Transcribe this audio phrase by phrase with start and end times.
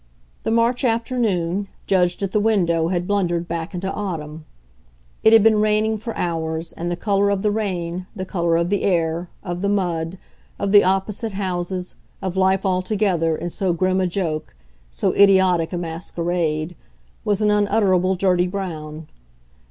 [0.41, 4.45] The March afternoon, judged at the window, had blundered back into autumn;
[5.23, 8.71] it had been raining for hours, and the colour of the rain, the colour of
[8.71, 10.17] the air, of the mud,
[10.57, 14.55] of the opposite houses, of life altogether, in so grim a joke,
[14.89, 16.75] so idiotic a masquerade,
[17.23, 19.07] was an unutterable dirty brown.